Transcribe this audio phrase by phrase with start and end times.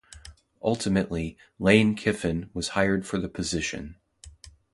[0.63, 3.97] Ultimately, Lane Kiffin was hired for the position.